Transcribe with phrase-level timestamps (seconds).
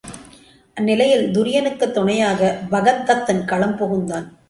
[0.73, 4.31] அந்நிலையில் துரியனுக்குத் துணையாகப் பகத்தத்தன் களம் புகுந்தான்.